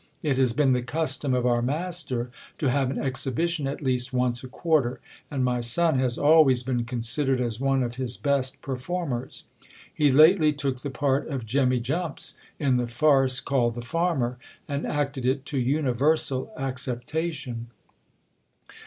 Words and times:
It 0.23 0.37
has 0.37 0.51
been 0.51 0.73
the 0.73 0.81
custom 0.81 1.35
of 1.35 1.45
our 1.45 1.61
master 1.61 2.31
to 2.57 2.71
have 2.71 2.89
an 2.89 2.97
exhi 2.97 3.31
bition 3.33 3.67
at 3.71 3.83
least 3.83 4.11
once 4.11 4.43
a 4.43 4.47
quarter; 4.47 4.99
and 5.29 5.45
my 5.45 5.59
son 5.61 5.99
has 5.99 6.17
always 6.17 6.63
been 6.63 6.85
considered 6.85 7.39
as 7.39 7.59
one 7.59 7.83
of 7.83 7.97
his 7.97 8.17
best 8.17 8.63
performers. 8.63 9.43
He 9.93 10.11
lately 10.11 10.53
took 10.53 10.79
the 10.79 10.89
part 10.89 11.27
of 11.27 11.45
Jemmy 11.45 11.79
Jumps, 11.81 12.35
in 12.57 12.77
the 12.77 12.87
farce 12.87 13.39
called 13.39 13.75
The 13.75 13.83
Farmer, 13.83 14.39
and 14.67 14.87
acted 14.87 15.27
it 15.27 15.45
to 15.45 15.59
universal 15.59 16.51
acceptation. 16.57 17.67